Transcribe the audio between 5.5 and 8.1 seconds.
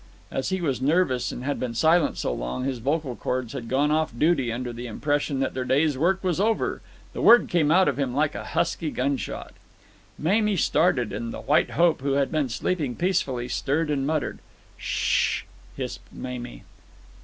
their day's work was over, the word came out of